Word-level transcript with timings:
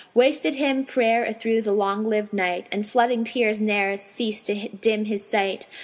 Wasted 0.15 0.55
him 0.55 0.83
prayer 0.83 1.23
a 1.23 1.31
through 1.31 1.61
the 1.61 1.73
long 1.73 2.03
lived 2.05 2.33
night, 2.33 2.65
And 2.71 2.87
flooding 2.87 3.23
tears 3.23 3.61
ne'er 3.61 3.95
cease 3.97 4.41
to 4.41 4.67
dim 4.69 5.05
his 5.05 5.23
sight. 5.23 5.67